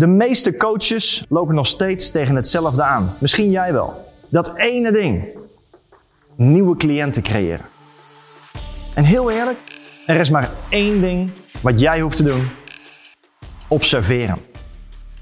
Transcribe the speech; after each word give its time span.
De 0.00 0.06
meeste 0.06 0.56
coaches 0.56 1.24
lopen 1.28 1.54
nog 1.54 1.66
steeds 1.66 2.10
tegen 2.10 2.36
hetzelfde 2.36 2.82
aan. 2.82 3.16
Misschien 3.18 3.50
jij 3.50 3.72
wel. 3.72 4.12
Dat 4.28 4.56
ene 4.56 4.92
ding. 4.92 5.24
Nieuwe 6.36 6.76
cliënten 6.76 7.22
creëren. 7.22 7.64
En 8.94 9.04
heel 9.04 9.30
eerlijk, 9.30 9.58
er 10.06 10.16
is 10.16 10.30
maar 10.30 10.50
één 10.68 11.00
ding 11.00 11.30
wat 11.60 11.80
jij 11.80 12.00
hoeft 12.00 12.16
te 12.16 12.22
doen. 12.22 12.48
Observeren. 13.68 14.38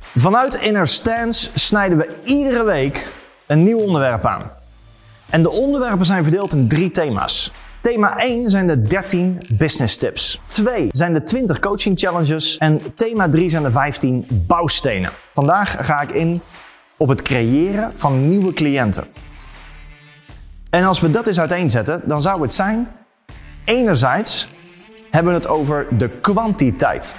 Vanuit 0.00 0.54
Inner 0.54 0.86
Stance 0.86 1.50
snijden 1.54 1.98
we 1.98 2.14
iedere 2.24 2.64
week 2.64 3.08
een 3.46 3.64
nieuw 3.64 3.78
onderwerp 3.78 4.24
aan. 4.24 4.50
En 5.30 5.42
de 5.42 5.50
onderwerpen 5.50 6.06
zijn 6.06 6.22
verdeeld 6.22 6.54
in 6.54 6.68
drie 6.68 6.90
thema's. 6.90 7.52
Thema 7.84 8.18
1 8.18 8.50
zijn 8.50 8.66
de 8.66 8.82
13 8.82 9.40
business 9.48 9.96
tips. 9.96 10.40
2 10.46 10.88
zijn 10.90 11.12
de 11.12 11.22
20 11.22 11.58
coaching 11.58 11.98
challenges. 11.98 12.58
En 12.58 12.94
thema 12.94 13.28
3 13.28 13.50
zijn 13.50 13.62
de 13.62 13.72
15 13.72 14.26
bouwstenen. 14.30 15.10
Vandaag 15.34 15.86
ga 15.86 16.00
ik 16.00 16.10
in 16.10 16.40
op 16.96 17.08
het 17.08 17.22
creëren 17.22 17.92
van 17.94 18.28
nieuwe 18.28 18.52
cliënten. 18.52 19.04
En 20.70 20.84
als 20.84 21.00
we 21.00 21.10
dat 21.10 21.26
eens 21.26 21.40
uiteenzetten, 21.40 22.02
dan 22.04 22.22
zou 22.22 22.42
het 22.42 22.54
zijn: 22.54 22.88
enerzijds 23.64 24.48
hebben 25.10 25.32
we 25.32 25.38
het 25.38 25.48
over 25.48 25.86
de 25.98 26.08
kwantiteit. 26.08 27.16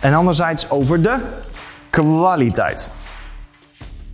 En 0.00 0.14
anderzijds 0.14 0.70
over 0.70 1.02
de 1.02 1.16
kwaliteit. 1.90 2.90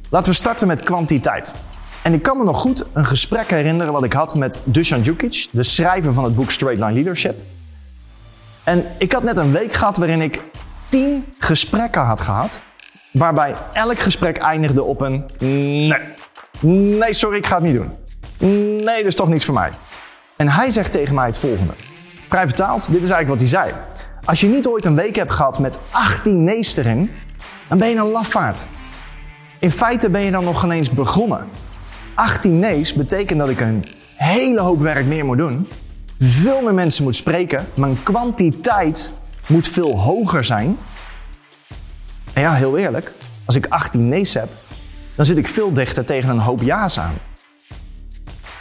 Laten 0.09 0.30
we 0.30 0.37
starten 0.37 0.66
met 0.66 0.82
kwantiteit. 0.82 1.54
En 2.02 2.15
ik 2.15 2.23
kan 2.23 2.37
me 2.38 2.45
nog 2.45 2.61
goed 2.61 2.84
een 2.93 3.07
gesprek 3.07 3.51
herinneren 3.51 3.93
wat 3.93 4.05
ik 4.05 4.12
had 4.12 4.34
met 4.34 4.61
Dusan 4.65 5.01
Djukic, 5.01 5.48
de 5.51 5.62
schrijver 5.62 6.15
van 6.15 6.24
het 6.24 6.34
boek 6.34 6.51
Straight 6.51 6.80
Line 6.80 6.93
Leadership. 6.93 7.37
En 8.65 8.84
ik 8.98 9.12
had 9.12 9.23
net 9.23 9.37
een 9.37 9.52
week 9.52 9.73
gehad 9.73 9.97
waarin 9.97 10.21
ik 10.21 10.41
tien 10.88 11.24
gesprekken 11.38 12.02
had 12.02 12.21
gehad, 12.21 12.61
waarbij 13.12 13.55
elk 13.73 13.98
gesprek 13.98 14.37
eindigde 14.37 14.83
op 14.83 15.01
een 15.01 15.24
nee. 15.38 15.95
Nee, 16.60 17.13
sorry, 17.13 17.37
ik 17.37 17.46
ga 17.46 17.55
het 17.55 17.65
niet 17.65 17.74
doen. 17.74 17.90
Nee, 18.85 18.96
dat 18.96 19.07
is 19.07 19.15
toch 19.15 19.29
niets 19.29 19.45
voor 19.45 19.55
mij. 19.55 19.71
En 20.37 20.49
hij 20.49 20.71
zegt 20.71 20.93
tegen 20.93 21.15
mij 21.15 21.27
het 21.27 21.38
volgende. 21.38 21.73
Vrij 22.29 22.46
vertaald, 22.46 22.90
dit 22.90 23.02
is 23.02 23.10
eigenlijk 23.10 23.29
wat 23.29 23.38
hij 23.38 23.49
zei. 23.49 23.73
Als 24.24 24.40
je 24.40 24.49
niet 24.49 24.66
ooit 24.66 24.85
een 24.85 24.95
week 24.95 25.16
hebt 25.16 25.33
gehad 25.33 25.59
met 25.59 25.79
18 25.90 26.45
nee's 26.45 26.74
dan 26.74 27.79
ben 27.79 27.88
je 27.88 27.96
een 27.96 28.10
lafaard. 28.10 28.66
In 29.59 29.71
feite 29.71 30.10
ben 30.10 30.21
je 30.21 30.30
dan 30.30 30.45
nog 30.45 30.60
geen 30.60 30.71
eens 30.71 30.90
begonnen. 30.90 31.49
18 32.19 32.59
nee's 32.59 32.95
betekent 32.95 33.38
dat 33.38 33.49
ik 33.49 33.61
een 33.61 33.85
hele 34.15 34.61
hoop 34.61 34.80
werk 34.80 35.07
meer 35.07 35.24
moet 35.24 35.38
doen. 35.38 35.69
Veel 36.19 36.63
meer 36.63 36.74
mensen 36.74 37.05
moet 37.05 37.16
spreken. 37.16 37.66
Mijn 37.74 38.02
kwantiteit 38.02 39.13
moet 39.47 39.69
veel 39.69 39.99
hoger 39.99 40.45
zijn. 40.45 40.79
En 42.33 42.43
ja, 42.43 42.55
heel 42.55 42.79
eerlijk, 42.79 43.13
als 43.45 43.55
ik 43.55 43.66
18 43.66 44.09
nee's 44.09 44.35
heb, 44.35 44.49
dan 45.15 45.27
zit 45.27 45.37
ik 45.37 45.49
veel 45.49 45.73
dichter 45.73 46.05
tegen 46.05 46.29
een 46.29 46.39
hoop 46.39 46.63
ja's 46.63 46.99
aan. 46.99 47.15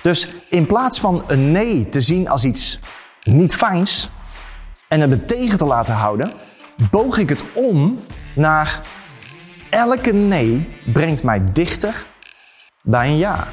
Dus 0.02 0.28
in 0.50 0.66
plaats 0.66 1.00
van 1.00 1.24
een 1.28 1.52
nee 1.52 1.90
te 1.90 2.02
zien 2.02 2.30
als 2.30 2.44
iets 2.44 2.80
niet 3.24 3.56
fijns 3.56 4.10
en 4.88 5.02
het 5.02 5.10
me 5.10 5.26
tegen 5.26 5.58
te 5.58 5.66
laten 5.66 5.96
houden, 5.96 6.32
boog 6.92 7.18
ik 7.18 7.30
het 7.30 7.44
om 7.54 8.00
naar 8.34 8.82
elke 9.70 10.14
nee 10.14 10.68
brengt 10.94 11.24
mij 11.24 11.44
dichter 11.54 12.06
bij 12.88 13.08
een 13.08 13.18
ja. 13.18 13.48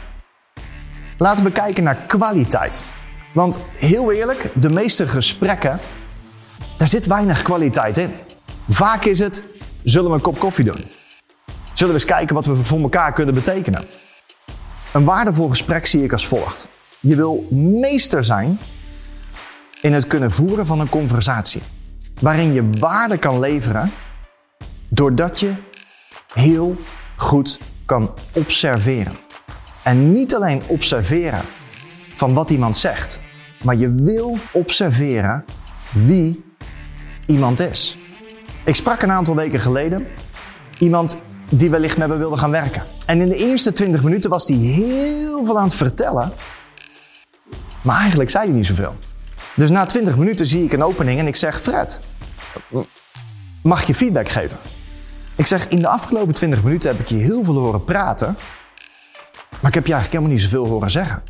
Laten 1.18 1.44
we 1.44 1.52
kijken 1.52 1.82
naar 1.82 1.96
kwaliteit. 1.96 2.84
Want 3.32 3.60
heel 3.74 4.12
eerlijk, 4.12 4.50
de 4.54 4.70
meeste 4.70 5.06
gesprekken, 5.06 5.78
daar 6.78 6.88
zit 6.88 7.06
weinig 7.06 7.42
kwaliteit 7.42 7.98
in. 7.98 8.14
Vaak 8.68 9.04
is 9.04 9.18
het, 9.18 9.44
zullen 9.82 10.10
we 10.10 10.16
een 10.16 10.22
kop 10.22 10.38
koffie 10.38 10.64
doen? 10.64 10.84
Zullen 11.72 11.94
we 11.94 12.00
eens 12.00 12.10
kijken 12.10 12.34
wat 12.34 12.46
we 12.46 12.54
voor 12.54 12.80
elkaar 12.80 13.12
kunnen 13.12 13.34
betekenen? 13.34 13.84
Een 14.92 15.04
waardevol 15.04 15.48
gesprek 15.48 15.86
zie 15.86 16.02
ik 16.04 16.12
als 16.12 16.26
volgt. 16.26 16.68
Je 17.00 17.16
wil 17.16 17.46
meester 17.50 18.24
zijn 18.24 18.58
in 19.80 19.92
het 19.92 20.06
kunnen 20.06 20.30
voeren 20.30 20.66
van 20.66 20.80
een 20.80 20.88
conversatie. 20.88 21.62
Waarin 22.20 22.52
je 22.52 22.70
waarde 22.78 23.18
kan 23.18 23.40
leveren 23.40 23.90
doordat 24.88 25.40
je 25.40 25.52
heel 26.32 26.76
goed 27.16 27.58
kan 27.86 28.14
observeren. 28.32 29.23
En 29.84 30.12
niet 30.12 30.34
alleen 30.34 30.62
observeren 30.66 31.40
van 32.14 32.34
wat 32.34 32.50
iemand 32.50 32.76
zegt, 32.76 33.20
maar 33.62 33.76
je 33.76 33.94
wil 33.94 34.36
observeren 34.52 35.44
wie 35.92 36.44
iemand 37.26 37.60
is. 37.60 37.98
Ik 38.64 38.74
sprak 38.74 39.02
een 39.02 39.10
aantal 39.10 39.34
weken 39.34 39.60
geleden 39.60 40.06
iemand 40.78 41.18
die 41.48 41.70
wellicht 41.70 41.96
met 41.96 42.08
me 42.08 42.16
wilde 42.16 42.36
gaan 42.36 42.50
werken. 42.50 42.82
En 43.06 43.20
in 43.20 43.28
de 43.28 43.36
eerste 43.36 43.72
20 43.72 44.02
minuten 44.02 44.30
was 44.30 44.48
hij 44.48 44.56
heel 44.56 45.44
veel 45.44 45.58
aan 45.58 45.64
het 45.64 45.74
vertellen, 45.74 46.32
maar 47.82 48.00
eigenlijk 48.00 48.30
zei 48.30 48.44
hij 48.44 48.54
niet 48.54 48.66
zoveel. 48.66 48.94
Dus 49.54 49.70
na 49.70 49.86
20 49.86 50.16
minuten 50.16 50.46
zie 50.46 50.64
ik 50.64 50.72
een 50.72 50.84
opening 50.84 51.18
en 51.18 51.26
ik 51.26 51.36
zeg: 51.36 51.60
Fred, 51.60 52.00
mag 53.62 53.86
je 53.86 53.94
feedback 53.94 54.28
geven? 54.28 54.56
Ik 55.36 55.46
zeg: 55.46 55.68
In 55.68 55.80
de 55.80 55.88
afgelopen 55.88 56.34
20 56.34 56.62
minuten 56.62 56.90
heb 56.90 57.00
ik 57.00 57.08
je 57.08 57.16
heel 57.16 57.44
veel 57.44 57.54
horen 57.54 57.84
praten, 57.84 58.36
maar 59.64 59.72
ik 59.72 59.78
heb 59.78 59.88
je 59.88 59.94
eigenlijk 59.94 60.22
helemaal 60.22 60.42
niet 60.42 60.52
zoveel 60.52 60.72
horen 60.72 60.90
zeggen. 60.90 61.22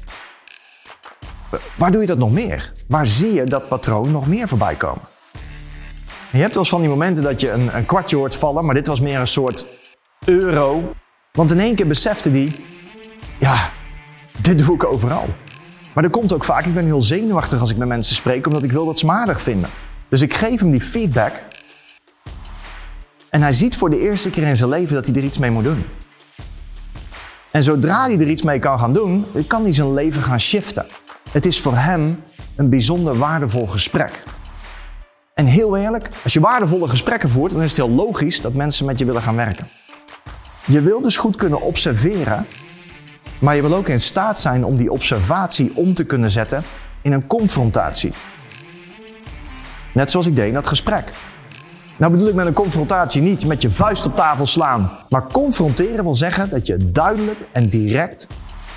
Waar 1.75 1.91
doe 1.91 2.01
je 2.01 2.07
dat 2.07 2.19
nog 2.19 2.33
meer? 2.33 2.73
Waar 2.89 3.07
zie 3.07 3.33
je 3.33 3.45
dat 3.45 3.69
patroon 3.69 4.11
nog 4.11 4.27
meer 4.27 4.49
voorbij 4.49 4.75
komen? 4.75 5.03
Je 6.31 6.39
hebt 6.39 6.51
wel 6.51 6.63
eens 6.63 6.69
van 6.69 6.81
die 6.81 6.89
momenten 6.89 7.25
dat 7.25 7.41
je 7.41 7.51
een, 7.51 7.77
een 7.77 7.87
kwartje 7.87 8.17
hoort 8.17 8.35
vallen, 8.35 8.65
maar 8.65 8.75
dit 8.75 8.87
was 8.87 9.01
meer 9.01 9.21
een 9.21 9.27
soort 9.27 9.67
euro. 10.25 10.93
Want 11.33 11.51
in 11.51 11.61
één 11.61 11.75
keer 11.75 11.87
besefte 11.87 12.33
die, 12.33 12.65
ja, 13.39 13.71
dit 14.37 14.59
doe 14.59 14.75
ik 14.75 14.85
overal. 14.85 15.27
Maar 15.93 16.03
dat 16.03 16.13
komt 16.13 16.33
ook 16.33 16.45
vaak, 16.45 16.65
ik 16.65 16.75
ben 16.75 16.85
heel 16.85 17.03
zenuwachtig 17.03 17.61
als 17.61 17.71
ik 17.71 17.77
met 17.77 17.89
mensen 17.89 18.15
spreek, 18.15 18.47
omdat 18.47 18.63
ik 18.63 18.73
wil 18.73 18.87
dat 18.87 18.99
ze 18.99 19.11
aardig 19.11 19.43
vinden. 19.43 19.71
Dus 20.09 20.21
ik 20.21 20.35
geef 20.35 20.61
hem 20.61 20.71
die 20.71 20.81
feedback. 20.81 21.33
En 23.31 23.43
hij 23.43 23.53
ziet 23.53 23.77
voor 23.77 23.91
de 23.91 24.01
eerste 24.01 24.31
keer 24.31 24.47
in 24.47 24.57
zijn 24.57 24.71
leven 24.71 24.95
dat 24.95 25.07
hij 25.07 25.15
er 25.15 25.25
iets 25.25 25.39
mee 25.39 25.51
moet 25.51 25.65
doen. 25.65 25.85
En 27.55 27.63
zodra 27.63 28.05
hij 28.05 28.19
er 28.19 28.29
iets 28.29 28.43
mee 28.43 28.59
kan 28.59 28.79
gaan 28.79 28.93
doen, 28.93 29.27
kan 29.47 29.63
hij 29.63 29.75
zijn 29.75 29.95
leven 29.95 30.23
gaan 30.23 30.41
shiften. 30.41 30.87
Het 31.31 31.47
is 31.47 31.61
voor 31.61 31.77
hem 31.77 32.23
een 32.57 32.69
bijzonder 32.69 33.19
waardevol 33.19 33.67
gesprek. 33.67 34.23
En 35.35 35.47
heel 35.47 35.77
eerlijk, 35.77 36.11
als 36.23 36.33
je 36.33 36.41
waardevolle 36.41 36.89
gesprekken 36.89 37.29
voert, 37.29 37.53
dan 37.53 37.63
is 37.63 37.69
het 37.69 37.77
heel 37.77 37.91
logisch 37.91 38.41
dat 38.41 38.53
mensen 38.53 38.87
met 38.87 38.99
je 38.99 39.05
willen 39.05 39.23
gaan 39.23 39.37
werken. 39.37 39.69
Je 40.65 40.81
wil 40.81 41.01
dus 41.01 41.17
goed 41.17 41.37
kunnen 41.37 41.61
observeren, 41.61 42.47
maar 43.39 43.57
je 43.57 43.63
wil 43.63 43.75
ook 43.75 43.89
in 43.89 44.01
staat 44.01 44.41
zijn 44.41 44.65
om 44.65 44.77
die 44.77 44.91
observatie 44.93 45.73
om 45.75 45.95
te 45.95 46.05
kunnen 46.05 46.31
zetten 46.31 46.63
in 47.03 47.13
een 47.13 47.27
confrontatie. 47.27 48.13
Net 49.93 50.11
zoals 50.11 50.27
ik 50.27 50.37
deed 50.37 50.49
in 50.49 50.55
dat 50.55 50.67
gesprek. 50.67 51.13
Nou 51.97 52.13
bedoel 52.13 52.29
ik 52.29 52.35
met 52.35 52.47
een 52.47 52.53
confrontatie 52.53 53.23
niet 53.23 53.47
met 53.47 53.63
je 53.63 53.71
vuist 53.71 54.07
op 54.07 54.17
tafel 54.17 54.47
slaan, 54.47 54.91
maar 55.09 55.27
confronteren 55.33 56.05
wil 56.05 56.15
zeggen 56.15 56.51
dat 56.51 56.67
je 56.67 56.91
duidelijk 56.91 57.39
en 57.53 57.69
direct 57.69 58.27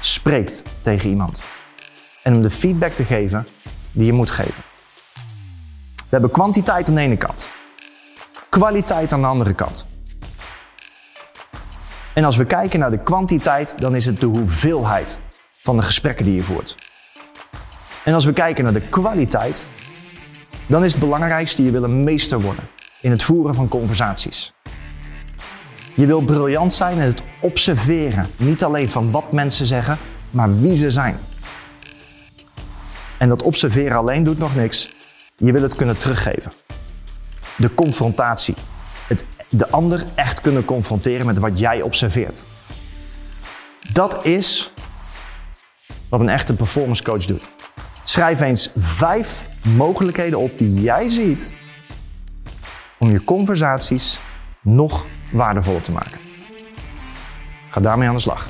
spreekt 0.01 0.63
tegen 0.81 1.09
iemand. 1.09 1.41
En 2.23 2.35
om 2.35 2.41
de 2.41 2.50
feedback 2.50 2.91
te 2.91 3.03
geven 3.03 3.47
die 3.91 4.06
je 4.06 4.13
moet 4.13 4.29
geven. 4.29 4.63
We 5.95 6.09
hebben 6.09 6.31
kwantiteit 6.31 6.88
aan 6.88 6.95
de 6.95 7.01
ene 7.01 7.17
kant, 7.17 7.51
kwaliteit 8.50 9.11
aan 9.11 9.22
de 9.22 9.27
andere 9.27 9.53
kant. 9.53 9.88
En 12.13 12.23
als 12.23 12.35
we 12.35 12.45
kijken 12.45 12.79
naar 12.79 12.91
de 12.91 13.00
kwantiteit, 13.00 13.75
dan 13.79 13.95
is 13.95 14.06
het 14.06 14.19
de 14.19 14.25
hoeveelheid 14.25 15.22
van 15.51 15.77
de 15.77 15.83
gesprekken 15.83 16.25
die 16.25 16.35
je 16.35 16.44
voert. 16.44 16.77
En 18.03 18.13
als 18.13 18.25
we 18.25 18.33
kijken 18.33 18.63
naar 18.63 18.73
de 18.73 18.88
kwaliteit, 18.89 19.67
dan 20.66 20.83
is 20.83 20.91
het 20.91 21.01
belangrijkste 21.01 21.63
je 21.63 21.72
wil 21.72 21.83
een 21.83 22.03
meester 22.03 22.41
worden 22.41 22.63
in 23.02 23.12
het 23.12 23.24
voeren 23.24 23.56
van 23.56 23.68
conversaties. 23.68 24.53
Je 25.94 26.06
wil 26.06 26.21
briljant 26.21 26.74
zijn 26.74 26.98
in 26.98 27.01
het 27.01 27.24
observeren, 27.42 28.27
niet 28.38 28.63
alleen 28.63 28.92
van 28.92 29.12
wat 29.12 29.31
mensen 29.31 29.66
zeggen, 29.66 29.98
maar 30.30 30.60
wie 30.60 30.75
ze 30.75 30.92
zijn. 30.92 31.19
En 33.18 33.30
dat 33.30 33.44
observeren 33.44 33.98
alleen 33.98 34.24
doet 34.24 34.38
nog 34.38 34.56
niks. 34.56 34.95
Je 35.36 35.51
wil 35.51 35.62
het 35.62 35.75
kunnen 35.75 35.98
teruggeven. 35.98 36.51
De 37.57 37.74
confrontatie. 37.74 38.56
Het, 39.07 39.25
de 39.50 39.69
ander 39.69 40.04
echt 40.16 40.42
kunnen 40.42 40.66
confronteren 40.66 41.25
met 41.25 41.38
wat 41.38 41.60
jij 41.60 41.81
observeert. 41.81 42.44
Dat 43.94 44.25
is 44.25 44.71
wat 46.10 46.19
een 46.19 46.30
echte 46.30 46.54
performance 46.54 47.04
coach 47.04 47.25
doet. 47.25 47.50
Schrijf 48.04 48.42
eens 48.42 48.71
vijf 48.75 49.45
mogelijkheden 49.62 50.39
op 50.39 50.57
die 50.57 50.81
jij 50.81 51.10
ziet 51.10 51.54
om 52.97 53.11
je 53.11 53.23
conversaties 53.23 54.19
nog 54.61 55.05
waardevoller 55.31 55.81
te 55.81 55.91
maken. 55.91 56.19
Ga 57.69 57.79
daarmee 57.79 58.07
aan 58.07 58.15
de 58.15 58.21
slag. 58.21 58.47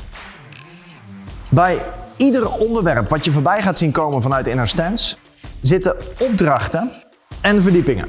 Bij 1.49 1.81
ieder 2.17 2.51
onderwerp 2.51 3.09
wat 3.09 3.25
je 3.25 3.31
voorbij 3.31 3.61
gaat 3.61 3.77
zien 3.77 3.91
komen 3.91 4.21
vanuit 4.21 4.47
Inner 4.47 4.67
Stance 4.67 5.15
zitten 5.61 5.95
opdrachten 6.19 6.91
en 7.41 7.61
verdiepingen. 7.61 8.07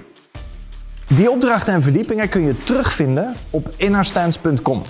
Die 1.06 1.30
opdrachten 1.30 1.74
en 1.74 1.82
verdiepingen 1.82 2.28
kun 2.28 2.42
je 2.42 2.64
terugvinden 2.64 3.34
op 3.50 3.74
innerstands.com. 3.76 4.82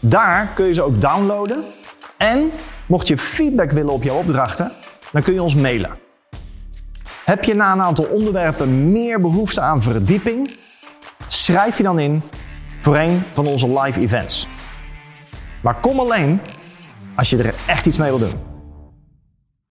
Daar 0.00 0.46
kun 0.54 0.66
je 0.66 0.74
ze 0.74 0.82
ook 0.82 1.00
downloaden. 1.00 1.64
En 2.16 2.50
mocht 2.86 3.08
je 3.08 3.18
feedback 3.18 3.70
willen 3.70 3.92
op 3.92 4.02
jouw 4.02 4.16
opdrachten, 4.16 4.72
dan 5.12 5.22
kun 5.22 5.34
je 5.34 5.42
ons 5.42 5.54
mailen. 5.54 6.05
Heb 7.26 7.44
je 7.44 7.54
na 7.54 7.72
een 7.72 7.82
aantal 7.82 8.04
onderwerpen 8.04 8.92
meer 8.92 9.20
behoefte 9.20 9.60
aan 9.60 9.82
verdieping? 9.82 10.50
Schrijf 11.28 11.76
je 11.76 11.82
dan 11.82 11.98
in 11.98 12.22
voor 12.80 12.96
een 12.96 13.22
van 13.32 13.46
onze 13.46 13.80
live 13.80 14.00
events. 14.00 14.48
Maar 15.60 15.80
kom 15.80 16.00
alleen 16.00 16.40
als 17.14 17.30
je 17.30 17.38
er 17.38 17.54
echt 17.66 17.86
iets 17.86 17.98
mee 17.98 18.08
wil 18.08 18.18
doen. 18.18 18.55